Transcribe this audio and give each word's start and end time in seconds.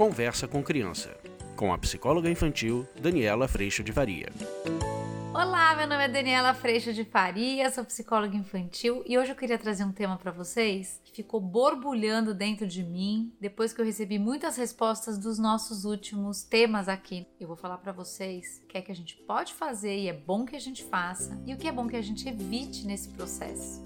Conversa 0.00 0.48
com 0.48 0.62
Criança, 0.62 1.14
com 1.54 1.74
a 1.74 1.76
psicóloga 1.76 2.30
infantil 2.30 2.88
Daniela 2.98 3.46
Freixo 3.46 3.84
de 3.84 3.92
Varia. 3.92 4.32
Olá, 5.30 5.76
meu 5.76 5.86
nome 5.86 6.04
é 6.04 6.08
Daniela 6.08 6.54
Freixo 6.54 6.90
de 6.94 7.04
Faria, 7.04 7.70
sou 7.70 7.84
psicóloga 7.84 8.34
infantil 8.34 9.02
e 9.06 9.18
hoje 9.18 9.32
eu 9.32 9.36
queria 9.36 9.58
trazer 9.58 9.84
um 9.84 9.92
tema 9.92 10.16
para 10.16 10.32
vocês 10.32 11.02
que 11.04 11.16
ficou 11.16 11.38
borbulhando 11.38 12.32
dentro 12.32 12.66
de 12.66 12.82
mim 12.82 13.30
depois 13.38 13.74
que 13.74 13.80
eu 13.82 13.84
recebi 13.84 14.18
muitas 14.18 14.56
respostas 14.56 15.18
dos 15.18 15.38
nossos 15.38 15.84
últimos 15.84 16.42
temas 16.42 16.88
aqui. 16.88 17.26
Eu 17.38 17.48
vou 17.48 17.56
falar 17.56 17.76
para 17.76 17.92
vocês 17.92 18.62
o 18.64 18.68
que 18.68 18.78
é 18.78 18.80
que 18.80 18.90
a 18.90 18.96
gente 18.96 19.16
pode 19.26 19.52
fazer 19.52 19.98
e 19.98 20.08
é 20.08 20.14
bom 20.14 20.46
que 20.46 20.56
a 20.56 20.60
gente 20.60 20.82
faça 20.82 21.38
e 21.46 21.52
o 21.52 21.58
que 21.58 21.68
é 21.68 21.72
bom 21.72 21.86
que 21.86 21.96
a 21.96 22.02
gente 22.02 22.26
evite 22.26 22.86
nesse 22.86 23.10
processo. 23.10 23.84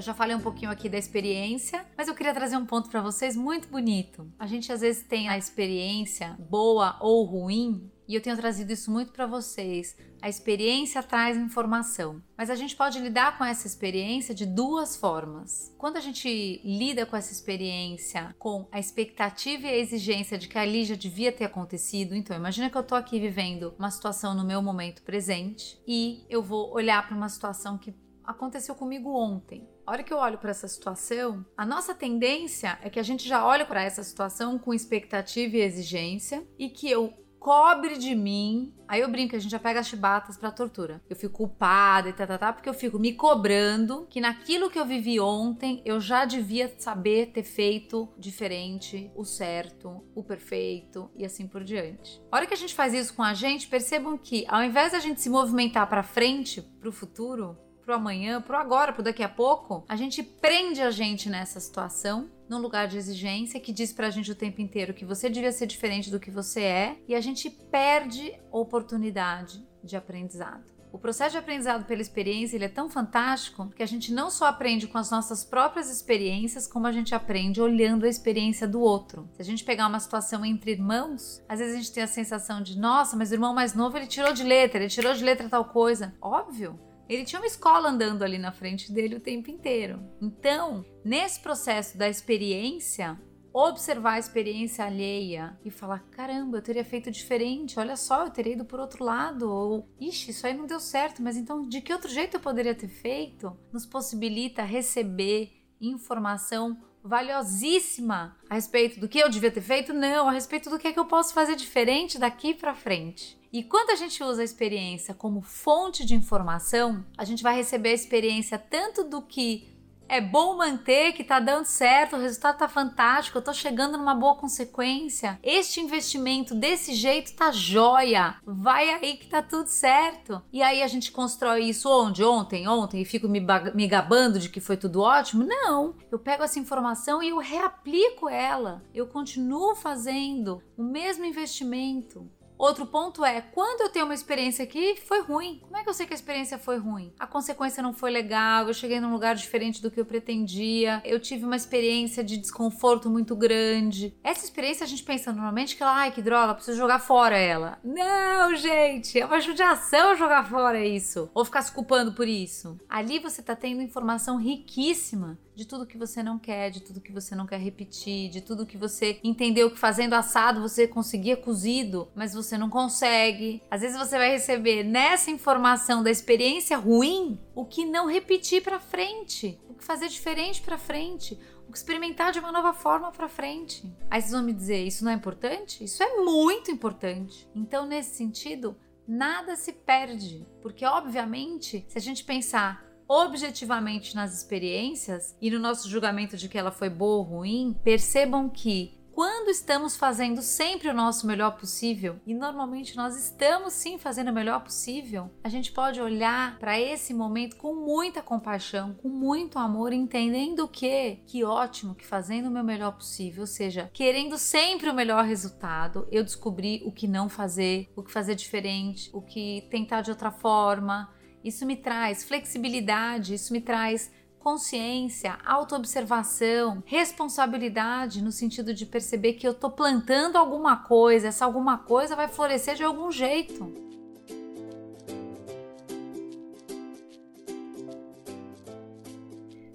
Eu 0.00 0.04
já 0.04 0.14
falei 0.14 0.34
um 0.34 0.40
pouquinho 0.40 0.70
aqui 0.70 0.88
da 0.88 0.96
experiência, 0.96 1.84
mas 1.94 2.08
eu 2.08 2.14
queria 2.14 2.32
trazer 2.32 2.56
um 2.56 2.64
ponto 2.64 2.88
para 2.88 3.02
vocês 3.02 3.36
muito 3.36 3.68
bonito. 3.68 4.32
A 4.38 4.46
gente 4.46 4.72
às 4.72 4.80
vezes 4.80 5.02
tem 5.02 5.28
a 5.28 5.36
experiência 5.36 6.38
boa 6.48 6.96
ou 7.02 7.22
ruim, 7.26 7.92
e 8.08 8.14
eu 8.14 8.20
tenho 8.22 8.34
trazido 8.34 8.72
isso 8.72 8.90
muito 8.90 9.12
para 9.12 9.26
vocês. 9.26 9.94
A 10.22 10.26
experiência 10.26 11.02
traz 11.02 11.36
informação, 11.36 12.22
mas 12.34 12.48
a 12.48 12.54
gente 12.54 12.74
pode 12.74 12.98
lidar 12.98 13.36
com 13.36 13.44
essa 13.44 13.66
experiência 13.66 14.34
de 14.34 14.46
duas 14.46 14.96
formas. 14.96 15.70
Quando 15.76 15.98
a 15.98 16.00
gente 16.00 16.62
lida 16.64 17.04
com 17.04 17.14
essa 17.14 17.30
experiência 17.30 18.34
com 18.38 18.66
a 18.72 18.80
expectativa 18.80 19.66
e 19.66 19.68
a 19.68 19.76
exigência 19.76 20.38
de 20.38 20.48
que 20.48 20.56
ali 20.56 20.86
já 20.86 20.94
devia 20.94 21.30
ter 21.30 21.44
acontecido, 21.44 22.14
então 22.14 22.34
imagina 22.34 22.70
que 22.70 22.78
eu 22.78 22.82
tô 22.82 22.94
aqui 22.94 23.20
vivendo 23.20 23.74
uma 23.78 23.90
situação 23.90 24.32
no 24.32 24.46
meu 24.46 24.62
momento 24.62 25.02
presente 25.02 25.78
e 25.86 26.24
eu 26.30 26.42
vou 26.42 26.72
olhar 26.72 27.06
para 27.06 27.14
uma 27.14 27.28
situação 27.28 27.76
que 27.76 27.94
aconteceu 28.30 28.74
comigo 28.74 29.12
ontem. 29.12 29.68
A 29.86 29.92
hora 29.92 30.02
que 30.02 30.12
eu 30.12 30.18
olho 30.18 30.38
para 30.38 30.50
essa 30.50 30.68
situação, 30.68 31.44
a 31.56 31.66
nossa 31.66 31.94
tendência 31.94 32.78
é 32.82 32.88
que 32.88 33.00
a 33.00 33.02
gente 33.02 33.28
já 33.28 33.44
olha 33.44 33.66
para 33.66 33.82
essa 33.82 34.02
situação 34.02 34.58
com 34.58 34.72
expectativa 34.72 35.56
e 35.56 35.60
exigência 35.60 36.46
e 36.58 36.68
que 36.68 36.90
eu 36.90 37.12
cobre 37.40 37.96
de 37.96 38.14
mim. 38.14 38.72
Aí 38.86 39.00
eu 39.00 39.10
brinco, 39.10 39.34
a 39.34 39.38
gente 39.38 39.50
já 39.50 39.58
pega 39.58 39.80
as 39.80 39.88
chibatas 39.88 40.36
pra 40.36 40.50
tortura. 40.50 41.02
Eu 41.08 41.16
fico 41.16 41.38
culpada 41.38 42.10
e 42.10 42.12
tá, 42.12 42.26
tá, 42.26 42.36
tá, 42.36 42.52
porque 42.52 42.68
eu 42.68 42.74
fico 42.74 42.98
me 42.98 43.14
cobrando 43.14 44.06
que 44.10 44.20
naquilo 44.20 44.70
que 44.70 44.78
eu 44.78 44.84
vivi 44.84 45.18
ontem 45.18 45.80
eu 45.84 46.00
já 46.00 46.24
devia 46.24 46.72
saber 46.78 47.32
ter 47.32 47.42
feito 47.42 48.12
diferente, 48.18 49.10
o 49.16 49.24
certo, 49.24 50.04
o 50.14 50.22
perfeito 50.22 51.10
e 51.16 51.24
assim 51.24 51.48
por 51.48 51.64
diante. 51.64 52.22
A 52.30 52.36
hora 52.36 52.46
que 52.46 52.54
a 52.54 52.58
gente 52.58 52.74
faz 52.74 52.92
isso 52.92 53.14
com 53.14 53.22
a 53.22 53.32
gente, 53.32 53.68
percebam 53.68 54.18
que 54.18 54.44
ao 54.46 54.62
invés 54.62 54.92
da 54.92 54.98
gente 54.98 55.20
se 55.20 55.30
movimentar 55.30 55.88
para 55.88 56.02
frente, 56.02 56.60
pro 56.60 56.92
futuro, 56.92 57.56
pro 57.90 57.96
amanhã, 57.96 58.40
pro 58.40 58.56
agora, 58.56 58.92
pro 58.92 59.02
daqui 59.02 59.22
a 59.22 59.28
pouco, 59.28 59.84
a 59.88 59.96
gente 59.96 60.22
prende 60.22 60.80
a 60.80 60.92
gente 60.92 61.28
nessa 61.28 61.58
situação 61.58 62.30
num 62.48 62.58
lugar 62.58 62.86
de 62.86 62.96
exigência 62.96 63.58
que 63.58 63.72
diz 63.72 63.92
pra 63.92 64.10
gente 64.10 64.30
o 64.30 64.34
tempo 64.34 64.60
inteiro 64.60 64.94
que 64.94 65.04
você 65.04 65.28
devia 65.28 65.50
ser 65.50 65.66
diferente 65.66 66.08
do 66.08 66.20
que 66.20 66.30
você 66.30 66.60
é 66.60 66.96
e 67.08 67.16
a 67.16 67.20
gente 67.20 67.50
perde 67.50 68.32
oportunidade 68.52 69.66
de 69.82 69.96
aprendizado. 69.96 70.62
O 70.92 70.98
processo 70.98 71.32
de 71.32 71.38
aprendizado 71.38 71.84
pela 71.84 72.00
experiência 72.00 72.56
ele 72.56 72.64
é 72.64 72.68
tão 72.68 72.88
fantástico 72.88 73.68
que 73.74 73.82
a 73.82 73.86
gente 73.86 74.12
não 74.12 74.30
só 74.30 74.46
aprende 74.46 74.86
com 74.86 74.98
as 74.98 75.10
nossas 75.10 75.44
próprias 75.44 75.90
experiências, 75.90 76.68
como 76.68 76.86
a 76.86 76.92
gente 76.92 77.12
aprende 77.12 77.60
olhando 77.60 78.06
a 78.06 78.08
experiência 78.08 78.68
do 78.68 78.80
outro. 78.80 79.28
Se 79.34 79.42
a 79.42 79.44
gente 79.44 79.64
pegar 79.64 79.88
uma 79.88 80.00
situação 80.00 80.44
entre 80.44 80.72
irmãos, 80.72 81.42
às 81.48 81.58
vezes 81.58 81.74
a 81.74 81.78
gente 81.78 81.92
tem 81.92 82.02
a 82.04 82.08
sensação 82.08 82.62
de, 82.62 82.78
nossa, 82.78 83.16
mas 83.16 83.32
o 83.32 83.34
irmão 83.34 83.52
mais 83.52 83.74
novo 83.74 83.96
ele 83.96 84.06
tirou 84.06 84.32
de 84.32 84.44
letra, 84.44 84.78
ele 84.78 84.88
tirou 84.88 85.12
de 85.12 85.24
letra 85.24 85.48
tal 85.48 85.64
coisa. 85.64 86.12
Óbvio, 86.20 86.78
ele 87.10 87.24
tinha 87.24 87.40
uma 87.40 87.46
escola 87.46 87.88
andando 87.88 88.22
ali 88.22 88.38
na 88.38 88.52
frente 88.52 88.92
dele 88.92 89.16
o 89.16 89.20
tempo 89.20 89.50
inteiro. 89.50 90.00
Então, 90.22 90.84
nesse 91.04 91.40
processo 91.40 91.98
da 91.98 92.08
experiência, 92.08 93.20
observar 93.52 94.12
a 94.12 94.18
experiência 94.20 94.84
alheia 94.84 95.58
e 95.64 95.70
falar: 95.70 96.04
caramba, 96.12 96.58
eu 96.58 96.62
teria 96.62 96.84
feito 96.84 97.10
diferente, 97.10 97.80
olha 97.80 97.96
só, 97.96 98.24
eu 98.24 98.30
teria 98.30 98.52
ido 98.52 98.64
por 98.64 98.78
outro 98.78 99.04
lado, 99.04 99.50
ou 99.50 99.88
ixi, 99.98 100.30
isso 100.30 100.46
aí 100.46 100.56
não 100.56 100.66
deu 100.66 100.78
certo, 100.78 101.20
mas 101.20 101.36
então 101.36 101.66
de 101.68 101.80
que 101.80 101.92
outro 101.92 102.08
jeito 102.08 102.36
eu 102.36 102.40
poderia 102.40 102.76
ter 102.76 102.88
feito? 102.88 103.56
Nos 103.72 103.84
possibilita 103.84 104.62
receber 104.62 105.50
informação 105.80 106.78
valiosíssima 107.02 108.36
a 108.48 108.54
respeito 108.54 109.00
do 109.00 109.08
que 109.08 109.18
eu 109.18 109.28
devia 109.28 109.50
ter 109.50 109.62
feito, 109.62 109.92
não, 109.92 110.28
a 110.28 110.32
respeito 110.32 110.68
do 110.70 110.78
que 110.78 110.86
é 110.86 110.92
que 110.92 111.00
eu 111.00 111.06
posso 111.06 111.34
fazer 111.34 111.56
diferente 111.56 112.18
daqui 112.18 112.54
para 112.54 112.74
frente. 112.74 113.39
E 113.52 113.64
quando 113.64 113.90
a 113.90 113.96
gente 113.96 114.22
usa 114.22 114.42
a 114.42 114.44
experiência 114.44 115.12
como 115.12 115.42
fonte 115.42 116.04
de 116.04 116.14
informação, 116.14 117.04
a 117.18 117.24
gente 117.24 117.42
vai 117.42 117.56
receber 117.56 117.90
a 117.90 117.94
experiência 117.94 118.56
tanto 118.58 119.02
do 119.02 119.22
que 119.22 119.70
é 120.10 120.20
bom 120.20 120.56
manter, 120.56 121.12
que 121.12 121.22
tá 121.22 121.38
dando 121.38 121.66
certo, 121.66 122.16
o 122.16 122.20
resultado 122.20 122.58
tá 122.58 122.68
fantástico, 122.68 123.38
eu 123.38 123.42
tô 123.42 123.52
chegando 123.52 123.96
numa 123.96 124.12
boa 124.12 124.34
consequência. 124.34 125.38
Este 125.40 125.80
investimento 125.80 126.52
desse 126.52 126.94
jeito 126.94 127.32
tá 127.34 127.52
joia. 127.52 128.34
Vai 128.44 128.90
aí 128.90 129.16
que 129.16 129.28
tá 129.28 129.40
tudo 129.40 129.68
certo. 129.68 130.42
E 130.52 130.64
aí 130.64 130.82
a 130.82 130.88
gente 130.88 131.12
constrói 131.12 131.62
isso 131.62 131.88
onde? 131.88 132.24
Ontem, 132.24 132.66
ontem, 132.66 133.02
e 133.02 133.04
fico 133.04 133.28
me, 133.28 133.40
me 133.72 133.86
gabando 133.86 134.40
de 134.40 134.48
que 134.48 134.60
foi 134.60 134.76
tudo 134.76 135.00
ótimo? 135.00 135.44
Não. 135.44 135.94
Eu 136.10 136.18
pego 136.18 136.42
essa 136.42 136.58
informação 136.58 137.22
e 137.22 137.28
eu 137.28 137.38
reaplico 137.38 138.28
ela. 138.28 138.82
Eu 138.92 139.06
continuo 139.06 139.76
fazendo 139.76 140.60
o 140.76 140.82
mesmo 140.82 141.24
investimento. 141.24 142.28
Outro 142.60 142.84
ponto 142.84 143.24
é, 143.24 143.40
quando 143.40 143.80
eu 143.80 143.88
tenho 143.88 144.04
uma 144.04 144.12
experiência 144.12 144.66
que 144.66 144.94
foi 144.94 145.22
ruim, 145.22 145.60
como 145.62 145.78
é 145.78 145.82
que 145.82 145.88
eu 145.88 145.94
sei 145.94 146.04
que 146.04 146.12
a 146.12 146.14
experiência 146.14 146.58
foi 146.58 146.76
ruim? 146.76 147.10
A 147.18 147.26
consequência 147.26 147.82
não 147.82 147.94
foi 147.94 148.10
legal, 148.10 148.68
eu 148.68 148.74
cheguei 148.74 149.00
num 149.00 149.10
lugar 149.10 149.34
diferente 149.34 149.80
do 149.80 149.90
que 149.90 149.98
eu 149.98 150.04
pretendia, 150.04 151.00
eu 151.02 151.18
tive 151.18 151.46
uma 151.46 151.56
experiência 151.56 152.22
de 152.22 152.36
desconforto 152.36 153.08
muito 153.08 153.34
grande. 153.34 154.14
Essa 154.22 154.44
experiência 154.44 154.84
a 154.84 154.86
gente 154.86 155.02
pensa 155.02 155.32
normalmente 155.32 155.74
que, 155.74 155.82
ai, 155.82 156.10
que 156.10 156.20
droga, 156.20 156.54
preciso 156.54 156.76
jogar 156.76 156.98
fora 156.98 157.34
ela. 157.34 157.78
Não, 157.82 158.54
gente, 158.54 159.18
é 159.18 159.24
uma 159.24 159.40
judiação 159.40 160.14
jogar 160.14 160.44
fora 160.44 160.84
isso, 160.84 161.30
ou 161.32 161.46
ficar 161.46 161.62
se 161.62 161.72
culpando 161.72 162.12
por 162.12 162.28
isso. 162.28 162.78
Ali 162.90 163.20
você 163.20 163.40
tá 163.40 163.56
tendo 163.56 163.80
informação 163.80 164.36
riquíssima 164.36 165.38
de 165.60 165.66
tudo 165.66 165.86
que 165.86 165.98
você 165.98 166.22
não 166.22 166.38
quer, 166.38 166.70
de 166.70 166.80
tudo 166.80 167.02
que 167.02 167.12
você 167.12 167.34
não 167.34 167.46
quer 167.46 167.60
repetir, 167.60 168.30
de 168.30 168.40
tudo 168.40 168.64
que 168.64 168.78
você 168.78 169.20
entendeu 169.22 169.70
que 169.70 169.78
fazendo 169.78 170.14
assado 170.14 170.62
você 170.62 170.88
conseguia 170.88 171.36
cozido, 171.36 172.08
mas 172.14 172.32
você 172.32 172.49
não 172.56 172.70
consegue. 172.70 173.62
Às 173.70 173.80
vezes 173.80 173.98
você 173.98 174.16
vai 174.16 174.30
receber 174.30 174.82
nessa 174.84 175.30
informação 175.30 176.02
da 176.02 176.10
experiência 176.10 176.76
ruim 176.76 177.38
o 177.54 177.64
que 177.64 177.84
não 177.84 178.06
repetir 178.06 178.62
para 178.62 178.80
frente, 178.80 179.58
o 179.68 179.74
que 179.74 179.84
fazer 179.84 180.08
diferente 180.08 180.62
para 180.62 180.78
frente, 180.78 181.38
o 181.68 181.72
que 181.72 181.78
experimentar 181.78 182.32
de 182.32 182.38
uma 182.38 182.52
nova 182.52 182.72
forma 182.72 183.12
para 183.12 183.28
frente. 183.28 183.90
Aí 184.10 184.20
vocês 184.20 184.32
vão 184.32 184.42
me 184.42 184.52
dizer, 184.52 184.84
isso 184.84 185.04
não 185.04 185.12
é 185.12 185.14
importante? 185.14 185.84
Isso 185.84 186.02
é 186.02 186.22
muito 186.22 186.70
importante. 186.70 187.48
Então, 187.54 187.86
nesse 187.86 188.16
sentido, 188.16 188.76
nada 189.06 189.56
se 189.56 189.72
perde, 189.72 190.46
porque 190.62 190.84
obviamente, 190.84 191.84
se 191.88 191.98
a 191.98 192.00
gente 192.00 192.24
pensar 192.24 192.84
objetivamente 193.08 194.14
nas 194.14 194.36
experiências 194.36 195.36
e 195.40 195.50
no 195.50 195.58
nosso 195.58 195.88
julgamento 195.88 196.36
de 196.36 196.48
que 196.48 196.56
ela 196.56 196.70
foi 196.70 196.88
boa 196.88 197.16
ou 197.16 197.22
ruim, 197.22 197.76
percebam 197.82 198.48
que 198.48 198.99
quando 199.20 199.50
estamos 199.50 199.98
fazendo 199.98 200.40
sempre 200.40 200.88
o 200.88 200.94
nosso 200.94 201.26
melhor 201.26 201.50
possível, 201.50 202.18
e 202.26 202.32
normalmente 202.32 202.96
nós 202.96 203.22
estamos 203.22 203.74
sim 203.74 203.98
fazendo 203.98 204.30
o 204.30 204.32
melhor 204.32 204.64
possível, 204.64 205.30
a 205.44 205.48
gente 205.50 205.72
pode 205.72 206.00
olhar 206.00 206.58
para 206.58 206.80
esse 206.80 207.12
momento 207.12 207.56
com 207.56 207.74
muita 207.74 208.22
compaixão, 208.22 208.94
com 208.94 209.10
muito 209.10 209.58
amor, 209.58 209.92
entendendo 209.92 210.66
que 210.66 211.18
que 211.26 211.44
ótimo 211.44 211.94
que 211.94 212.06
fazendo 212.06 212.46
o 212.46 212.50
meu 212.50 212.64
melhor 212.64 212.92
possível, 212.92 213.42
ou 213.42 213.46
seja, 213.46 213.90
querendo 213.92 214.38
sempre 214.38 214.88
o 214.88 214.94
melhor 214.94 215.26
resultado, 215.26 216.08
eu 216.10 216.24
descobri 216.24 216.80
o 216.86 216.90
que 216.90 217.06
não 217.06 217.28
fazer, 217.28 217.92
o 217.94 218.02
que 218.02 218.10
fazer 218.10 218.34
diferente, 218.34 219.10
o 219.12 219.20
que 219.20 219.68
tentar 219.70 220.00
de 220.00 220.10
outra 220.10 220.30
forma. 220.30 221.12
Isso 221.44 221.66
me 221.66 221.76
traz 221.76 222.24
flexibilidade, 222.24 223.34
isso 223.34 223.52
me 223.52 223.60
traz 223.60 224.10
consciência, 224.40 225.38
autoobservação, 225.44 226.82
responsabilidade 226.86 228.24
no 228.24 228.32
sentido 228.32 228.74
de 228.74 228.86
perceber 228.86 229.34
que 229.34 229.46
eu 229.46 229.52
estou 229.52 229.70
plantando 229.70 230.36
alguma 230.36 230.78
coisa, 230.78 231.28
essa 231.28 231.44
alguma 231.44 231.78
coisa 231.78 232.16
vai 232.16 232.26
florescer 232.26 232.74
de 232.74 232.82
algum 232.82 233.12
jeito. 233.12 233.72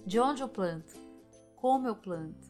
De 0.05 0.19
onde 0.19 0.41
eu 0.41 0.49
planto? 0.49 0.95
Como 1.55 1.87
eu 1.87 1.95
planto? 1.95 2.44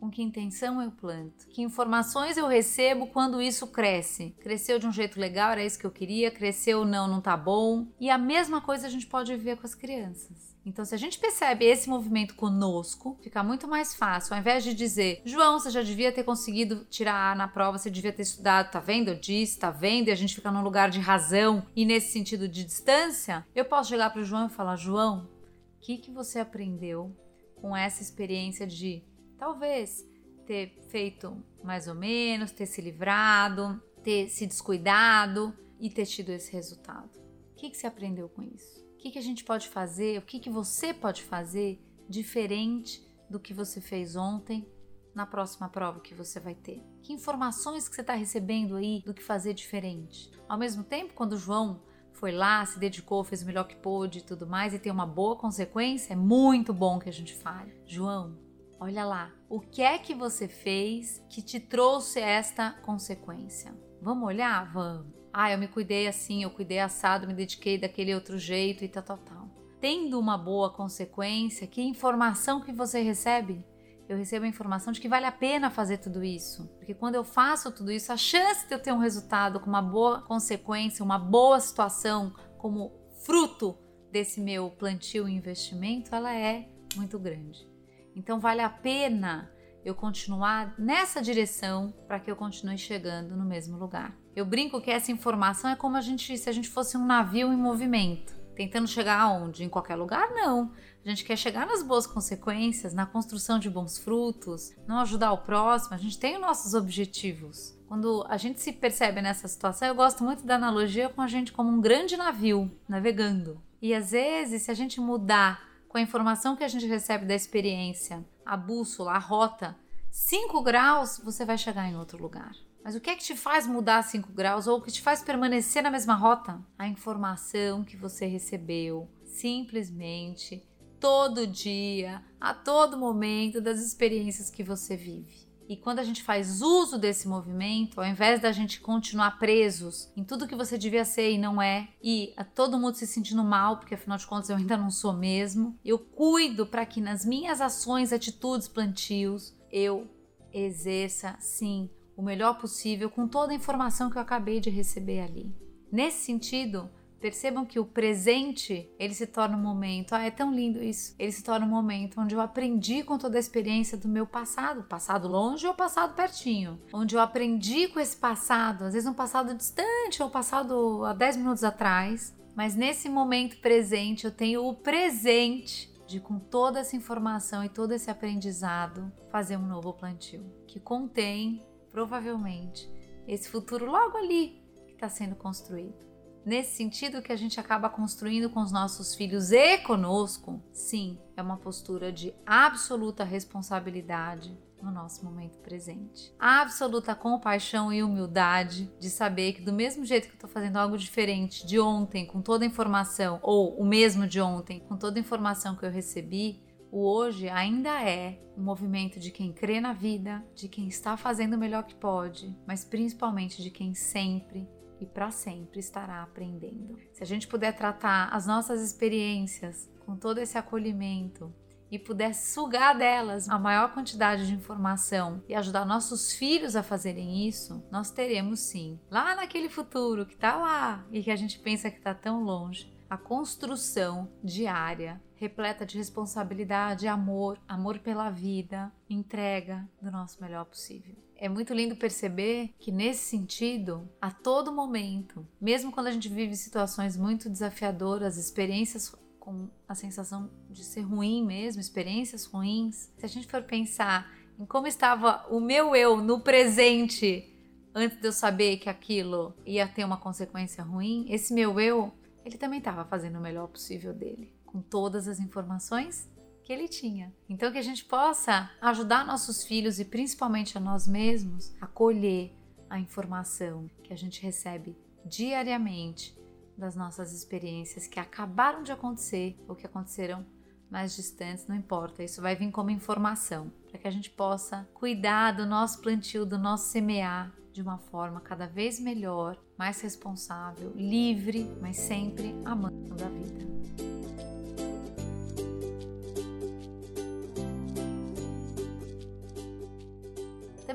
Com 0.00 0.10
que 0.10 0.22
intenção 0.22 0.80
eu 0.80 0.90
planto, 0.90 1.46
que 1.48 1.60
informações 1.60 2.38
eu 2.38 2.48
recebo 2.48 3.08
quando 3.08 3.42
isso 3.42 3.66
cresce. 3.66 4.34
Cresceu 4.40 4.78
de 4.78 4.86
um 4.86 4.92
jeito 4.92 5.20
legal, 5.20 5.52
era 5.52 5.62
isso 5.62 5.78
que 5.78 5.86
eu 5.86 5.90
queria, 5.90 6.30
cresceu 6.30 6.86
não, 6.86 7.06
não 7.06 7.20
tá 7.20 7.36
bom. 7.36 7.86
E 8.00 8.08
a 8.08 8.16
mesma 8.16 8.62
coisa 8.62 8.86
a 8.86 8.90
gente 8.90 9.06
pode 9.06 9.30
viver 9.36 9.56
com 9.56 9.66
as 9.66 9.74
crianças. 9.74 10.56
Então, 10.64 10.84
se 10.84 10.94
a 10.94 10.98
gente 10.98 11.18
percebe 11.18 11.64
esse 11.64 11.88
movimento 11.88 12.34
conosco, 12.34 13.18
fica 13.22 13.42
muito 13.42 13.66
mais 13.68 13.94
fácil. 13.94 14.34
Ao 14.34 14.40
invés 14.40 14.62
de 14.64 14.74
dizer, 14.74 15.22
João, 15.24 15.58
você 15.58 15.70
já 15.70 15.82
devia 15.82 16.12
ter 16.12 16.22
conseguido 16.22 16.86
tirar 16.90 17.32
A 17.32 17.34
na 17.34 17.48
prova, 17.48 17.78
você 17.78 17.90
devia 17.90 18.12
ter 18.12 18.22
estudado, 18.22 18.70
tá 18.70 18.80
vendo? 18.80 19.08
Eu 19.08 19.18
disse, 19.18 19.58
tá 19.58 19.70
vendo? 19.70 20.08
E 20.08 20.12
a 20.12 20.14
gente 20.14 20.34
fica 20.34 20.50
num 20.50 20.62
lugar 20.62 20.90
de 20.90 21.00
razão 21.00 21.66
e 21.74 21.84
nesse 21.84 22.12
sentido 22.12 22.48
de 22.48 22.64
distância, 22.64 23.46
eu 23.54 23.64
posso 23.64 23.90
chegar 23.90 24.10
para 24.10 24.20
o 24.20 24.24
João 24.24 24.46
e 24.46 24.50
falar: 24.50 24.76
João, 24.76 25.28
O 25.76 25.80
que, 25.80 25.96
que 25.96 26.10
você 26.10 26.38
aprendeu 26.38 27.16
com 27.56 27.76
essa 27.76 28.02
experiência 28.02 28.66
de 28.66 29.02
talvez 29.40 30.06
ter 30.46 30.78
feito 30.90 31.42
mais 31.64 31.88
ou 31.88 31.94
menos, 31.94 32.52
ter 32.52 32.66
se 32.66 32.82
livrado, 32.82 33.82
ter 34.04 34.28
se 34.28 34.46
descuidado 34.46 35.56
e 35.80 35.88
ter 35.88 36.04
tido 36.04 36.28
esse 36.28 36.52
resultado? 36.52 37.10
O 37.52 37.54
que, 37.56 37.70
que 37.70 37.76
você 37.76 37.86
aprendeu 37.86 38.28
com 38.28 38.42
isso? 38.42 38.84
O 38.94 38.96
que, 38.98 39.10
que 39.10 39.18
a 39.18 39.22
gente 39.22 39.42
pode 39.42 39.68
fazer? 39.68 40.18
O 40.18 40.22
que, 40.22 40.38
que 40.38 40.50
você 40.50 40.92
pode 40.92 41.22
fazer 41.22 41.82
diferente 42.06 43.02
do 43.30 43.40
que 43.40 43.54
você 43.54 43.80
fez 43.80 44.14
ontem 44.14 44.68
na 45.14 45.24
próxima 45.24 45.70
prova 45.70 46.00
que 46.00 46.14
você 46.14 46.38
vai 46.38 46.54
ter? 46.54 46.84
Que 47.00 47.14
informações 47.14 47.88
que 47.88 47.94
você 47.94 48.02
está 48.02 48.12
recebendo 48.12 48.76
aí 48.76 49.02
do 49.06 49.14
que 49.14 49.22
fazer 49.22 49.54
diferente? 49.54 50.30
Ao 50.46 50.58
mesmo 50.58 50.84
tempo, 50.84 51.14
quando 51.14 51.32
o 51.32 51.38
João 51.38 51.82
foi 52.12 52.30
lá, 52.32 52.66
se 52.66 52.78
dedicou, 52.78 53.24
fez 53.24 53.42
o 53.42 53.46
melhor 53.46 53.64
que 53.64 53.76
pôde 53.76 54.18
e 54.18 54.22
tudo 54.22 54.46
mais, 54.46 54.74
e 54.74 54.78
tem 54.78 54.92
uma 54.92 55.06
boa 55.06 55.36
consequência, 55.36 56.12
é 56.12 56.16
muito 56.16 56.74
bom 56.74 56.98
que 56.98 57.08
a 57.08 57.12
gente 57.12 57.34
fale. 57.34 57.72
João, 57.86 58.36
olha 58.80 59.04
lá, 59.04 59.30
o 59.48 59.60
que 59.60 59.82
é 59.82 59.98
que 59.98 60.14
você 60.14 60.48
fez 60.48 61.22
que 61.28 61.42
te 61.42 61.60
trouxe 61.60 62.18
esta 62.18 62.72
consequência? 62.82 63.72
Vamos 64.00 64.26
olhar? 64.26 64.72
Vamos. 64.72 65.12
Ah, 65.32 65.52
eu 65.52 65.58
me 65.58 65.68
cuidei 65.68 66.08
assim, 66.08 66.42
eu 66.42 66.50
cuidei 66.50 66.80
assado, 66.80 67.26
me 67.26 67.34
dediquei 67.34 67.78
daquele 67.78 68.14
outro 68.14 68.38
jeito 68.38 68.82
e 68.82 68.88
tal, 68.88 69.02
tal, 69.02 69.18
tal. 69.18 69.48
Tendo 69.80 70.18
uma 70.18 70.36
boa 70.36 70.70
consequência, 70.70 71.66
que 71.66 71.82
informação 71.82 72.60
que 72.60 72.72
você 72.72 73.00
recebe? 73.00 73.64
eu 74.12 74.16
recebo 74.16 74.44
a 74.44 74.48
informação 74.48 74.92
de 74.92 75.00
que 75.00 75.08
vale 75.08 75.24
a 75.24 75.30
pena 75.30 75.70
fazer 75.70 75.98
tudo 75.98 76.24
isso. 76.24 76.66
Porque 76.78 76.92
quando 76.92 77.14
eu 77.14 77.22
faço 77.22 77.70
tudo 77.70 77.92
isso, 77.92 78.12
a 78.12 78.16
chance 78.16 78.66
de 78.66 78.74
eu 78.74 78.80
ter 78.80 78.92
um 78.92 78.98
resultado 78.98 79.60
com 79.60 79.68
uma 79.68 79.80
boa 79.80 80.20
consequência, 80.22 81.04
uma 81.04 81.16
boa 81.16 81.60
situação 81.60 82.34
como 82.58 82.90
fruto 83.24 83.78
desse 84.10 84.40
meu 84.40 84.68
plantio 84.68 85.28
e 85.28 85.32
investimento, 85.32 86.12
ela 86.12 86.34
é 86.34 86.68
muito 86.96 87.20
grande. 87.20 87.69
Então 88.14 88.40
vale 88.40 88.60
a 88.60 88.70
pena 88.70 89.50
eu 89.84 89.94
continuar 89.94 90.74
nessa 90.78 91.22
direção 91.22 91.94
para 92.06 92.20
que 92.20 92.30
eu 92.30 92.36
continue 92.36 92.76
chegando 92.76 93.36
no 93.36 93.44
mesmo 93.44 93.78
lugar. 93.78 94.14
Eu 94.36 94.44
brinco 94.44 94.80
que 94.80 94.90
essa 94.90 95.10
informação 95.10 95.70
é 95.70 95.76
como 95.76 95.96
a 95.96 96.00
gente, 96.00 96.36
se 96.36 96.48
a 96.48 96.52
gente 96.52 96.68
fosse 96.68 96.96
um 96.96 97.06
navio 97.06 97.52
em 97.52 97.56
movimento, 97.56 98.34
tentando 98.54 98.86
chegar 98.86 99.20
aonde? 99.20 99.64
Em 99.64 99.68
qualquer 99.68 99.96
lugar? 99.96 100.30
Não. 100.32 100.72
A 101.04 101.08
gente 101.08 101.24
quer 101.24 101.36
chegar 101.36 101.66
nas 101.66 101.82
boas 101.82 102.06
consequências, 102.06 102.92
na 102.92 103.06
construção 103.06 103.58
de 103.58 103.70
bons 103.70 103.98
frutos, 103.98 104.74
não 104.86 104.98
ajudar 104.98 105.32
o 105.32 105.38
próximo, 105.38 105.94
a 105.94 105.98
gente 105.98 106.18
tem 106.18 106.34
os 106.34 106.40
nossos 106.40 106.74
objetivos. 106.74 107.78
Quando 107.88 108.24
a 108.28 108.36
gente 108.36 108.60
se 108.60 108.72
percebe 108.72 109.20
nessa 109.22 109.48
situação, 109.48 109.88
eu 109.88 109.94
gosto 109.94 110.22
muito 110.22 110.44
da 110.44 110.56
analogia 110.56 111.08
com 111.08 111.22
a 111.22 111.26
gente 111.26 111.52
como 111.52 111.70
um 111.70 111.80
grande 111.80 112.16
navio 112.16 112.70
navegando. 112.88 113.60
E 113.82 113.94
às 113.94 114.10
vezes, 114.10 114.62
se 114.62 114.70
a 114.70 114.74
gente 114.74 115.00
mudar 115.00 115.69
com 115.90 115.98
a 115.98 116.00
informação 116.00 116.54
que 116.54 116.62
a 116.62 116.68
gente 116.68 116.86
recebe 116.86 117.26
da 117.26 117.34
experiência, 117.34 118.24
a 118.46 118.56
bússola, 118.56 119.10
a 119.10 119.18
rota, 119.18 119.76
5 120.08 120.62
graus, 120.62 121.20
você 121.22 121.44
vai 121.44 121.58
chegar 121.58 121.88
em 121.88 121.96
outro 121.96 122.16
lugar. 122.16 122.52
Mas 122.84 122.94
o 122.94 123.00
que 123.00 123.10
é 123.10 123.16
que 123.16 123.24
te 123.24 123.34
faz 123.34 123.66
mudar 123.66 124.04
5 124.04 124.32
graus 124.32 124.68
ou 124.68 124.78
o 124.78 124.80
que 124.80 124.92
te 124.92 125.02
faz 125.02 125.20
permanecer 125.20 125.82
na 125.82 125.90
mesma 125.90 126.14
rota? 126.14 126.64
A 126.78 126.86
informação 126.86 127.82
que 127.82 127.96
você 127.96 128.24
recebeu 128.26 129.10
simplesmente 129.24 130.64
todo 131.00 131.44
dia, 131.44 132.22
a 132.40 132.54
todo 132.54 132.96
momento 132.96 133.60
das 133.60 133.80
experiências 133.80 134.48
que 134.48 134.62
você 134.62 134.96
vive. 134.96 135.49
E 135.70 135.76
quando 135.76 136.00
a 136.00 136.02
gente 136.02 136.24
faz 136.24 136.60
uso 136.62 136.98
desse 136.98 137.28
movimento, 137.28 138.00
ao 138.00 138.06
invés 138.08 138.40
da 138.40 138.50
gente 138.50 138.80
continuar 138.80 139.38
presos 139.38 140.12
em 140.16 140.24
tudo 140.24 140.48
que 140.48 140.56
você 140.56 140.76
devia 140.76 141.04
ser 141.04 141.30
e 141.30 141.38
não 141.38 141.62
é, 141.62 141.90
e 142.02 142.34
a 142.36 142.42
todo 142.42 142.76
mundo 142.76 142.96
se 142.96 143.06
sentindo 143.06 143.44
mal, 143.44 143.76
porque 143.76 143.94
afinal 143.94 144.18
de 144.18 144.26
contas 144.26 144.50
eu 144.50 144.56
ainda 144.56 144.76
não 144.76 144.90
sou 144.90 145.12
mesmo, 145.12 145.78
eu 145.84 145.96
cuido 145.96 146.66
para 146.66 146.84
que 146.84 147.00
nas 147.00 147.24
minhas 147.24 147.60
ações, 147.60 148.12
atitudes, 148.12 148.66
plantios, 148.66 149.56
eu 149.70 150.10
exerça 150.52 151.36
sim 151.38 151.88
o 152.16 152.22
melhor 152.22 152.58
possível 152.58 153.08
com 153.08 153.28
toda 153.28 153.52
a 153.52 153.56
informação 153.56 154.10
que 154.10 154.18
eu 154.18 154.22
acabei 154.22 154.58
de 154.58 154.70
receber 154.70 155.20
ali. 155.20 155.54
Nesse 155.92 156.24
sentido, 156.24 156.90
Percebam 157.20 157.66
que 157.66 157.78
o 157.78 157.84
presente, 157.84 158.90
ele 158.98 159.12
se 159.12 159.26
torna 159.26 159.54
um 159.54 159.60
momento, 159.60 160.14
ah, 160.14 160.22
é 160.22 160.30
tão 160.30 160.54
lindo 160.54 160.82
isso. 160.82 161.14
Ele 161.18 161.30
se 161.30 161.44
torna 161.44 161.66
um 161.66 161.68
momento 161.68 162.18
onde 162.18 162.34
eu 162.34 162.40
aprendi 162.40 163.02
com 163.02 163.18
toda 163.18 163.36
a 163.36 163.40
experiência 163.40 163.98
do 163.98 164.08
meu 164.08 164.26
passado, 164.26 164.84
passado 164.84 165.28
longe 165.28 165.66
ou 165.66 165.74
passado 165.74 166.14
pertinho, 166.14 166.80
onde 166.92 167.14
eu 167.14 167.20
aprendi 167.20 167.88
com 167.88 168.00
esse 168.00 168.16
passado, 168.16 168.84
às 168.84 168.94
vezes 168.94 169.06
um 169.06 169.12
passado 169.12 169.54
distante 169.54 170.22
ou 170.22 170.30
passado 170.30 171.04
há 171.04 171.12
10 171.12 171.36
minutos 171.36 171.62
atrás, 171.62 172.34
mas 172.56 172.74
nesse 172.74 173.08
momento 173.08 173.60
presente 173.60 174.24
eu 174.24 174.30
tenho 174.30 174.64
o 174.64 174.74
presente 174.74 175.90
de 176.06 176.20
com 176.20 176.38
toda 176.38 176.80
essa 176.80 176.96
informação 176.96 177.62
e 177.62 177.68
todo 177.68 177.92
esse 177.92 178.10
aprendizado 178.10 179.12
fazer 179.28 179.58
um 179.58 179.66
novo 179.66 179.92
plantio 179.92 180.44
que 180.66 180.80
contém 180.80 181.62
provavelmente 181.92 182.90
esse 183.28 183.48
futuro 183.48 183.86
logo 183.86 184.16
ali 184.16 184.60
que 184.86 184.94
está 184.94 185.08
sendo 185.08 185.36
construído 185.36 186.09
nesse 186.44 186.76
sentido 186.76 187.22
que 187.22 187.32
a 187.32 187.36
gente 187.36 187.60
acaba 187.60 187.88
construindo 187.88 188.50
com 188.50 188.60
os 188.60 188.72
nossos 188.72 189.14
filhos 189.14 189.52
e 189.52 189.78
conosco, 189.78 190.62
sim, 190.72 191.18
é 191.36 191.42
uma 191.42 191.56
postura 191.56 192.12
de 192.12 192.34
absoluta 192.46 193.24
responsabilidade 193.24 194.56
no 194.82 194.90
nosso 194.90 195.24
momento 195.24 195.58
presente. 195.58 196.34
Absoluta 196.38 197.14
compaixão 197.14 197.92
e 197.92 198.02
humildade 198.02 198.90
de 198.98 199.10
saber 199.10 199.52
que, 199.52 199.62
do 199.62 199.72
mesmo 199.72 200.04
jeito 200.04 200.24
que 200.24 200.32
eu 200.32 200.36
estou 200.36 200.50
fazendo 200.50 200.76
algo 200.76 200.96
diferente 200.96 201.66
de 201.66 201.78
ontem, 201.78 202.26
com 202.26 202.40
toda 202.40 202.64
a 202.64 202.68
informação, 202.68 203.38
ou 203.42 203.76
o 203.78 203.84
mesmo 203.84 204.26
de 204.26 204.40
ontem, 204.40 204.80
com 204.80 204.96
toda 204.96 205.18
a 205.18 205.20
informação 205.20 205.76
que 205.76 205.84
eu 205.84 205.90
recebi, 205.90 206.62
o 206.90 207.06
hoje 207.06 207.48
ainda 207.48 208.02
é 208.02 208.40
um 208.56 208.62
movimento 208.62 209.20
de 209.20 209.30
quem 209.30 209.52
crê 209.52 209.80
na 209.80 209.92
vida, 209.92 210.44
de 210.54 210.68
quem 210.68 210.88
está 210.88 211.16
fazendo 211.16 211.54
o 211.54 211.58
melhor 211.58 211.84
que 211.84 211.94
pode, 211.94 212.54
mas 212.66 212.84
principalmente 212.84 213.62
de 213.62 213.70
quem 213.70 213.94
sempre 213.94 214.68
e 215.00 215.06
para 215.06 215.30
sempre 215.30 215.80
estará 215.80 216.22
aprendendo. 216.22 216.98
Se 217.12 217.22
a 217.22 217.26
gente 217.26 217.48
puder 217.48 217.74
tratar 217.74 218.28
as 218.28 218.46
nossas 218.46 218.82
experiências 218.82 219.90
com 220.04 220.14
todo 220.16 220.38
esse 220.38 220.58
acolhimento 220.58 221.52
e 221.90 221.98
puder 221.98 222.34
sugar 222.34 222.96
delas 222.96 223.48
a 223.48 223.58
maior 223.58 223.92
quantidade 223.92 224.46
de 224.46 224.54
informação 224.54 225.42
e 225.48 225.54
ajudar 225.54 225.84
nossos 225.84 226.32
filhos 226.32 226.76
a 226.76 226.82
fazerem 226.82 227.48
isso, 227.48 227.82
nós 227.90 228.10
teremos 228.10 228.60
sim, 228.60 229.00
lá 229.10 229.34
naquele 229.34 229.68
futuro 229.68 230.24
que 230.24 230.34
está 230.34 230.56
lá 230.56 231.04
e 231.10 231.22
que 231.22 231.30
a 231.30 231.36
gente 231.36 231.58
pensa 231.58 231.90
que 231.90 231.98
está 231.98 232.14
tão 232.14 232.44
longe, 232.44 232.94
a 233.08 233.16
construção 233.16 234.30
diária, 234.42 235.20
repleta 235.40 235.86
de 235.86 235.96
responsabilidade, 235.96 237.08
amor, 237.08 237.58
amor 237.66 237.98
pela 237.98 238.28
vida, 238.28 238.92
entrega 239.08 239.88
do 240.00 240.10
nosso 240.10 240.38
melhor 240.38 240.66
possível. 240.66 241.16
É 241.34 241.48
muito 241.48 241.72
lindo 241.72 241.96
perceber 241.96 242.74
que, 242.78 242.92
nesse 242.92 243.24
sentido, 243.24 244.06
a 244.20 244.30
todo 244.30 244.70
momento, 244.70 245.48
mesmo 245.58 245.90
quando 245.90 246.08
a 246.08 246.12
gente 246.12 246.28
vive 246.28 246.54
situações 246.54 247.16
muito 247.16 247.48
desafiadoras, 247.48 248.36
experiências 248.36 249.16
com 249.38 249.70
a 249.88 249.94
sensação 249.94 250.50
de 250.68 250.84
ser 250.84 251.00
ruim 251.00 251.42
mesmo, 251.42 251.80
experiências 251.80 252.44
ruins, 252.44 253.10
se 253.16 253.24
a 253.24 253.28
gente 253.28 253.46
for 253.46 253.62
pensar 253.62 254.30
em 254.58 254.66
como 254.66 254.86
estava 254.86 255.46
o 255.48 255.58
meu 255.58 255.96
eu 255.96 256.18
no 256.18 256.40
presente 256.40 257.50
antes 257.94 258.20
de 258.20 258.28
eu 258.28 258.32
saber 258.32 258.76
que 258.76 258.90
aquilo 258.90 259.54
ia 259.64 259.88
ter 259.88 260.04
uma 260.04 260.18
consequência 260.18 260.84
ruim, 260.84 261.24
esse 261.30 261.54
meu 261.54 261.80
eu, 261.80 262.12
ele 262.44 262.58
também 262.58 262.78
estava 262.78 263.06
fazendo 263.06 263.38
o 263.38 263.40
melhor 263.40 263.68
possível 263.68 264.12
dele, 264.12 264.52
com 264.70 264.80
todas 264.80 265.26
as 265.26 265.40
informações 265.40 266.28
que 266.62 266.72
ele 266.72 266.88
tinha. 266.88 267.34
Então, 267.48 267.72
que 267.72 267.78
a 267.78 267.82
gente 267.82 268.04
possa 268.04 268.70
ajudar 268.80 269.26
nossos 269.26 269.64
filhos 269.64 269.98
e 269.98 270.04
principalmente 270.04 270.78
a 270.78 270.80
nós 270.80 271.06
mesmos 271.06 271.74
a 271.80 271.86
colher 271.86 272.54
a 272.88 272.98
informação 272.98 273.90
que 274.02 274.12
a 274.12 274.16
gente 274.16 274.42
recebe 274.42 274.96
diariamente 275.24 276.36
das 276.76 276.96
nossas 276.96 277.32
experiências 277.32 278.06
que 278.06 278.18
acabaram 278.18 278.82
de 278.82 278.92
acontecer 278.92 279.56
ou 279.68 279.76
que 279.76 279.86
aconteceram 279.86 280.44
mais 280.90 281.14
distantes, 281.14 281.68
não 281.68 281.76
importa, 281.76 282.22
isso 282.22 282.42
vai 282.42 282.56
vir 282.56 282.70
como 282.72 282.90
informação 282.90 283.72
para 283.88 283.98
que 283.98 284.08
a 284.08 284.10
gente 284.10 284.28
possa 284.30 284.88
cuidar 284.92 285.52
do 285.52 285.64
nosso 285.64 286.00
plantio, 286.00 286.44
do 286.44 286.58
nosso 286.58 286.90
semear 286.90 287.52
de 287.72 287.80
uma 287.80 287.98
forma 287.98 288.40
cada 288.40 288.66
vez 288.66 288.98
melhor, 288.98 289.56
mais 289.78 290.00
responsável, 290.00 290.92
livre, 290.96 291.70
mas 291.80 291.96
sempre 291.96 292.54
amando 292.64 293.24
a 293.24 293.28
vida. 293.28 293.69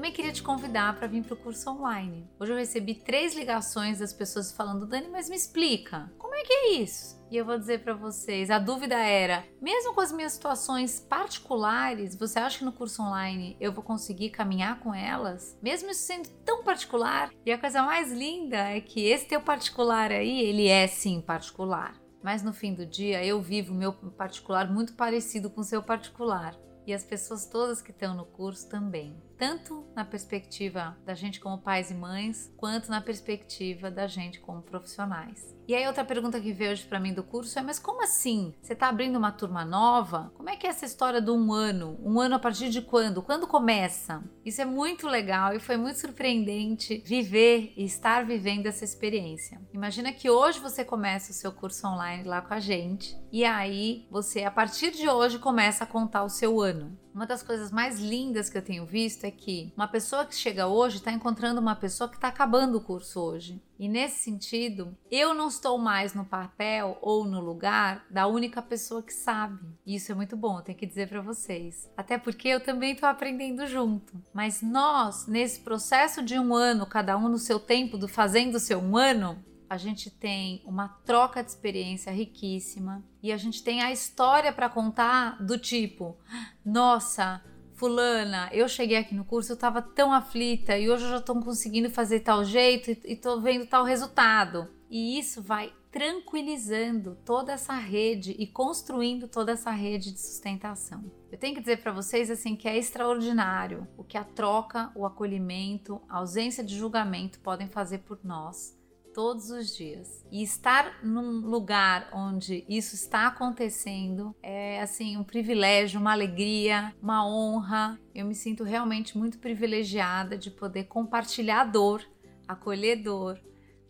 Também 0.05 0.17
queria 0.17 0.31
te 0.31 0.43
convidar 0.43 0.95
para 0.95 1.07
vir 1.07 1.23
para 1.23 1.33
o 1.33 1.37
curso 1.37 1.67
online. 1.67 2.29
Hoje 2.39 2.51
eu 2.51 2.57
recebi 2.57 2.93
três 2.93 3.33
ligações 3.33 3.97
das 3.97 4.13
pessoas 4.13 4.51
falando: 4.51 4.85
Dani, 4.85 5.07
mas 5.09 5.27
me 5.27 5.35
explica, 5.35 6.13
como 6.19 6.35
é 6.35 6.43
que 6.43 6.53
é 6.53 6.71
isso? 6.73 7.19
E 7.31 7.35
eu 7.35 7.43
vou 7.43 7.57
dizer 7.57 7.79
para 7.79 7.95
vocês: 7.95 8.51
a 8.51 8.59
dúvida 8.59 8.95
era, 8.95 9.43
mesmo 9.59 9.95
com 9.95 10.01
as 10.01 10.11
minhas 10.11 10.33
situações 10.33 10.99
particulares, 10.99 12.15
você 12.15 12.37
acha 12.37 12.59
que 12.59 12.63
no 12.63 12.71
curso 12.71 13.01
online 13.01 13.57
eu 13.59 13.71
vou 13.71 13.83
conseguir 13.83 14.29
caminhar 14.29 14.79
com 14.79 14.93
elas? 14.93 15.57
Mesmo 15.59 15.89
isso 15.89 16.01
sendo 16.01 16.29
tão 16.45 16.63
particular? 16.63 17.31
E 17.43 17.51
a 17.51 17.57
coisa 17.57 17.81
mais 17.81 18.11
linda 18.11 18.57
é 18.57 18.81
que 18.81 19.07
esse 19.07 19.25
teu 19.25 19.41
particular 19.41 20.11
aí, 20.11 20.39
ele 20.39 20.67
é 20.67 20.85
sim 20.85 21.19
particular 21.19 21.99
mas 22.23 22.41
no 22.41 22.51
fim 22.51 22.73
do 22.73 22.87
dia 22.87 23.23
eu 23.23 23.39
vivo 23.39 23.71
meu 23.71 23.93
particular 23.93 24.67
muito 24.67 24.95
parecido 24.95 25.47
com 25.47 25.61
o 25.61 25.63
seu 25.63 25.83
particular 25.83 26.55
e 26.87 26.93
as 26.93 27.03
pessoas 27.03 27.45
todas 27.45 27.81
que 27.81 27.91
estão 27.91 28.15
no 28.15 28.25
curso 28.25 28.69
também 28.69 29.15
tanto 29.37 29.85
na 29.95 30.05
perspectiva 30.05 30.97
da 31.05 31.13
gente 31.13 31.39
como 31.39 31.57
pais 31.57 31.91
e 31.91 31.93
mães, 31.93 32.53
quanto 32.57 32.89
na 32.89 33.01
perspectiva 33.01 33.91
da 33.91 34.07
gente 34.07 34.39
como 34.39 34.61
profissionais. 34.61 35.55
E 35.67 35.73
aí 35.73 35.87
outra 35.87 36.05
pergunta 36.05 36.39
que 36.39 36.53
veio 36.53 36.71
hoje 36.71 36.85
para 36.85 36.99
mim 36.99 37.13
do 37.13 37.23
curso 37.23 37.57
é: 37.57 37.61
mas 37.61 37.79
como 37.79 38.03
assim? 38.03 38.53
Você 38.61 38.73
está 38.73 38.87
abrindo 38.87 39.17
uma 39.17 39.31
turma 39.31 39.65
nova? 39.65 40.31
Como 40.35 40.49
é 40.49 40.55
que 40.55 40.67
é 40.67 40.69
essa 40.69 40.85
história 40.85 41.19
do 41.19 41.33
um 41.33 41.51
ano? 41.51 41.97
Um 42.03 42.19
ano 42.19 42.35
a 42.35 42.39
partir 42.39 42.69
de 42.69 42.81
quando? 42.81 43.21
Quando 43.21 43.47
começa? 43.47 44.23
Isso 44.45 44.61
é 44.61 44.65
muito 44.65 45.07
legal 45.07 45.55
e 45.55 45.59
foi 45.59 45.75
muito 45.75 45.99
surpreendente 45.99 47.01
viver 47.05 47.73
e 47.75 47.83
estar 47.83 48.25
vivendo 48.25 48.67
essa 48.67 48.85
experiência. 48.85 49.59
Imagina 49.73 50.13
que 50.13 50.29
hoje 50.29 50.59
você 50.59 50.85
começa 50.85 51.31
o 51.31 51.35
seu 51.35 51.51
curso 51.51 51.87
online 51.87 52.23
lá 52.23 52.41
com 52.41 52.53
a 52.53 52.59
gente 52.59 53.17
e 53.31 53.43
aí 53.43 54.07
você 54.11 54.43
a 54.43 54.51
partir 54.51 54.91
de 54.91 55.09
hoje 55.09 55.39
começa 55.39 55.83
a 55.83 55.87
contar 55.87 56.23
o 56.23 56.29
seu 56.29 56.61
ano. 56.61 57.04
Uma 57.15 57.25
das 57.25 57.41
coisas 57.41 57.71
mais 57.71 57.97
lindas 57.97 58.49
que 58.49 58.57
eu 58.57 58.61
tenho 58.61 58.85
visto 58.85 59.23
é 59.23 59.31
que 59.31 59.71
uma 59.77 59.87
pessoa 59.87 60.25
que 60.25 60.35
chega 60.35 60.67
hoje 60.67 60.97
está 60.97 61.13
encontrando 61.13 61.61
uma 61.61 61.73
pessoa 61.73 62.09
que 62.09 62.17
está 62.17 62.27
acabando 62.27 62.77
o 62.77 62.81
curso 62.81 63.21
hoje. 63.21 63.63
E 63.79 63.87
nesse 63.87 64.21
sentido, 64.21 64.93
eu 65.09 65.33
não 65.33 65.47
estou 65.47 65.77
mais 65.77 66.13
no 66.13 66.25
papel 66.25 66.97
ou 67.01 67.23
no 67.23 67.39
lugar 67.39 68.05
da 68.09 68.27
única 68.27 68.61
pessoa 68.61 69.01
que 69.01 69.13
sabe. 69.13 69.65
E 69.85 69.95
isso 69.95 70.11
é 70.11 70.15
muito 70.15 70.35
bom, 70.35 70.57
eu 70.57 70.61
tenho 70.61 70.77
que 70.77 70.85
dizer 70.85 71.07
para 71.07 71.21
vocês. 71.21 71.89
Até 71.95 72.17
porque 72.17 72.49
eu 72.49 72.59
também 72.59 72.91
estou 72.91 73.07
aprendendo 73.07 73.65
junto. 73.65 74.21
Mas 74.33 74.61
nós, 74.61 75.25
nesse 75.25 75.61
processo 75.61 76.21
de 76.21 76.37
um 76.37 76.53
ano, 76.53 76.85
cada 76.85 77.17
um 77.17 77.29
no 77.29 77.37
seu 77.37 77.61
tempo, 77.61 77.97
do 77.97 78.09
fazendo 78.09 78.55
o 78.55 78.59
seu 78.59 78.79
um 78.79 78.97
ano, 78.97 79.41
a 79.69 79.77
gente 79.77 80.09
tem 80.09 80.61
uma 80.65 80.87
troca 81.05 81.43
de 81.43 81.49
experiência 81.49 82.11
riquíssima 82.11 83.03
e 83.21 83.31
a 83.31 83.37
gente 83.37 83.63
tem 83.63 83.81
a 83.81 83.91
história 83.91 84.51
para 84.53 84.69
contar 84.69 85.43
do 85.43 85.57
tipo: 85.57 86.17
nossa, 86.63 87.43
fulana, 87.73 88.49
eu 88.51 88.67
cheguei 88.67 88.97
aqui 88.97 89.13
no 89.13 89.25
curso, 89.25 89.51
eu 89.51 89.55
estava 89.55 89.81
tão 89.81 90.13
aflita 90.13 90.77
e 90.77 90.89
hoje 90.89 91.03
eu 91.03 91.09
já 91.09 91.17
estou 91.17 91.41
conseguindo 91.41 91.89
fazer 91.89 92.21
tal 92.21 92.43
jeito 92.43 92.91
e 92.91 93.13
estou 93.13 93.41
vendo 93.41 93.65
tal 93.65 93.83
resultado. 93.83 94.69
E 94.89 95.19
isso 95.19 95.41
vai 95.41 95.73
tranquilizando 95.91 97.17
toda 97.23 97.53
essa 97.53 97.73
rede 97.73 98.35
e 98.37 98.45
construindo 98.45 99.29
toda 99.29 99.53
essa 99.53 99.71
rede 99.71 100.11
de 100.11 100.19
sustentação. 100.19 101.09
Eu 101.31 101.37
tenho 101.37 101.55
que 101.55 101.61
dizer 101.61 101.81
para 101.81 101.93
vocês 101.93 102.29
assim 102.29 102.55
que 102.55 102.67
é 102.67 102.77
extraordinário 102.77 103.87
o 103.97 104.03
que 104.03 104.17
a 104.17 104.23
troca, 104.23 104.91
o 104.93 105.05
acolhimento, 105.05 106.01
a 106.09 106.17
ausência 106.17 106.63
de 106.63 106.77
julgamento 106.77 107.39
podem 107.39 107.67
fazer 107.67 107.99
por 107.99 108.19
nós 108.25 108.77
todos 109.15 109.49
os 109.49 109.73
dias. 109.73 110.25
E 110.29 110.43
estar 110.43 111.01
num 111.01 111.39
lugar 111.39 112.09
onde 112.13 112.65
isso 112.67 112.95
está 112.95 113.27
acontecendo 113.27 114.35
é 114.43 114.81
assim 114.81 115.15
um 115.15 115.23
privilégio, 115.23 116.01
uma 116.01 116.11
alegria, 116.11 116.93
uma 117.01 117.25
honra. 117.25 117.97
Eu 118.13 118.25
me 118.25 118.35
sinto 118.35 118.65
realmente 118.65 119.17
muito 119.17 119.39
privilegiada 119.39 120.37
de 120.37 120.51
poder 120.51 120.83
compartilhar 120.83 121.63
dor, 121.63 122.05
acolher 122.45 122.97
dor, 122.97 123.39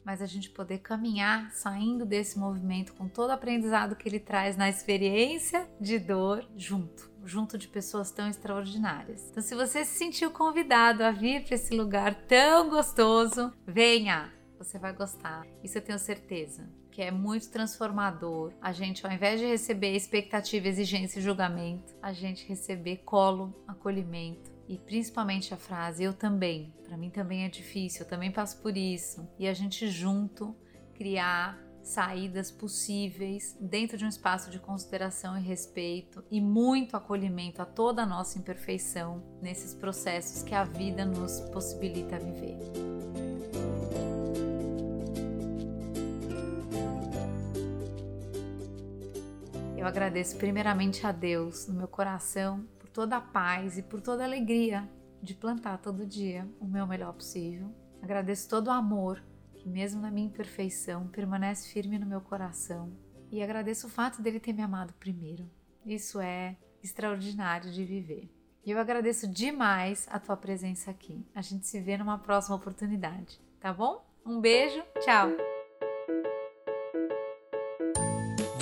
mas 0.05 0.21
a 0.21 0.27
gente 0.27 0.51
poder 0.51 0.77
caminhar 0.77 1.51
saindo 1.51 2.05
desse 2.05 2.37
movimento 2.37 2.93
com 2.93 3.09
todo 3.09 3.31
o 3.31 3.33
aprendizado 3.33 3.95
que 3.95 4.07
ele 4.07 4.19
traz 4.19 4.55
na 4.55 4.69
experiência 4.69 5.67
de 5.81 5.97
dor 5.97 6.47
junto 6.55 7.15
junto 7.27 7.57
de 7.57 7.67
pessoas 7.67 8.11
tão 8.11 8.29
extraordinárias. 8.29 9.29
Então, 9.31 9.41
se 9.41 9.55
você 9.55 9.83
se 9.83 9.97
sentiu 9.97 10.29
convidado 10.29 11.03
a 11.03 11.09
vir 11.09 11.43
para 11.43 11.55
esse 11.55 11.75
lugar 11.75 12.13
tão 12.13 12.69
gostoso, 12.69 13.51
venha! 13.65 14.34
Você 14.65 14.79
vai 14.79 14.93
gostar. 14.93 15.45
Isso 15.63 15.77
eu 15.77 15.81
tenho 15.81 15.99
certeza. 15.99 16.67
Que 16.91 17.01
é 17.01 17.11
muito 17.11 17.49
transformador. 17.49 18.53
A 18.61 18.71
gente, 18.71 19.05
ao 19.05 19.11
invés 19.11 19.39
de 19.39 19.45
receber 19.45 19.95
expectativa, 19.95 20.67
exigência 20.67 21.19
e 21.19 21.21
julgamento, 21.21 21.93
a 22.01 22.13
gente 22.13 22.47
receber 22.47 22.97
colo, 23.05 23.53
acolhimento 23.67 24.51
e 24.67 24.77
principalmente 24.77 25.53
a 25.53 25.57
frase 25.57 26.03
eu 26.03 26.13
também. 26.13 26.73
Para 26.83 26.97
mim 26.97 27.09
também 27.09 27.43
é 27.43 27.49
difícil, 27.49 28.01
eu 28.01 28.07
também 28.07 28.31
passo 28.31 28.61
por 28.61 28.75
isso. 28.75 29.27
E 29.37 29.47
a 29.47 29.53
gente 29.53 29.87
junto 29.89 30.55
criar 30.93 31.59
saídas 31.85 32.49
possíveis 32.49 33.55
dentro 33.61 33.95
de 33.95 34.05
um 34.05 34.09
espaço 34.09 34.49
de 34.49 34.59
consideração 34.59 35.37
e 35.37 35.41
respeito 35.41 36.23
e 36.31 36.41
muito 36.41 36.97
acolhimento 36.97 37.61
a 37.61 37.65
toda 37.65 38.01
a 38.01 38.05
nossa 38.05 38.39
imperfeição 38.39 39.23
nesses 39.41 39.73
processos 39.75 40.41
que 40.41 40.55
a 40.55 40.63
vida 40.63 41.05
nos 41.05 41.39
possibilita 41.51 42.17
viver. 42.17 42.57
Eu 49.85 49.89
agradeço 49.89 50.35
primeiramente 50.37 51.05
a 51.05 51.11
Deus 51.11 51.67
no 51.67 51.75
meu 51.75 51.87
coração 51.87 52.67
por 52.79 52.89
toda 52.89 53.17
a 53.17 53.21
paz 53.21 53.77
e 53.77 53.83
por 53.83 54.01
toda 54.01 54.23
a 54.23 54.25
alegria 54.25 54.89
de 55.21 55.35
plantar 55.35 55.77
todo 55.77 56.07
dia 56.07 56.49
o 56.59 56.65
meu 56.65 56.87
melhor 56.87 57.13
possível. 57.13 57.71
Agradeço 58.01 58.49
todo 58.49 58.69
o 58.69 58.71
amor 58.71 59.23
que, 59.53 59.69
mesmo 59.69 60.01
na 60.01 60.09
minha 60.09 60.25
imperfeição, 60.25 61.07
permanece 61.09 61.71
firme 61.71 61.99
no 61.99 62.07
meu 62.07 62.19
coração. 62.19 62.97
E 63.29 63.43
agradeço 63.43 63.85
o 63.85 63.89
fato 63.91 64.23
dele 64.23 64.39
ter 64.39 64.53
me 64.53 64.63
amado 64.63 64.91
primeiro. 64.93 65.47
Isso 65.85 66.19
é 66.19 66.57
extraordinário 66.81 67.71
de 67.71 67.85
viver. 67.85 68.27
E 68.65 68.71
eu 68.71 68.79
agradeço 68.79 69.27
demais 69.27 70.07
a 70.09 70.17
tua 70.17 70.35
presença 70.35 70.89
aqui. 70.89 71.23
A 71.35 71.43
gente 71.43 71.67
se 71.67 71.79
vê 71.79 71.95
numa 71.95 72.17
próxima 72.17 72.55
oportunidade, 72.55 73.39
tá 73.59 73.71
bom? 73.71 74.03
Um 74.25 74.41
beijo, 74.41 74.81
tchau! 75.01 75.54